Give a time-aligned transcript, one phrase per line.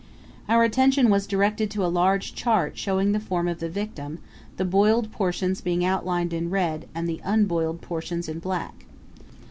[0.49, 4.17] Our attention was directed to a large chart showing the form of the victim,
[4.57, 8.87] the boiled portions being outlined in red and the unboiled portions in black.